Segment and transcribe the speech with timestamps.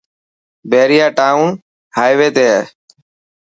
[0.69, 1.47] بهريا ٽاون
[1.97, 2.59] هائوي تي هي.